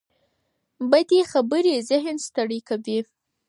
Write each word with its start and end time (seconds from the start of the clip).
بدې 0.91 1.21
خبرې 1.31 1.75
ذهن 1.89 2.15
ستړي 2.27 2.59
کوي 2.69 2.99